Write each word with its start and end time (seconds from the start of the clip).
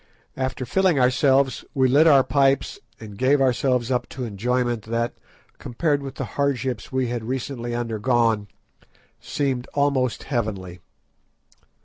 After 0.35 0.65
filling 0.65 0.99
ourselves, 0.99 1.63
we 1.75 1.87
lit 1.87 2.07
our 2.07 2.23
pipes 2.23 2.79
and 2.99 3.19
gave 3.19 3.39
ourselves 3.39 3.91
up 3.91 4.09
to 4.09 4.23
enjoyment 4.23 4.81
that, 4.85 5.13
compared 5.59 6.01
with 6.01 6.15
the 6.15 6.25
hardships 6.41 6.91
we 6.91 7.09
had 7.09 7.23
recently 7.25 7.75
undergone, 7.75 8.47
seemed 9.19 9.67
almost 9.75 10.23
heavenly. 10.23 10.79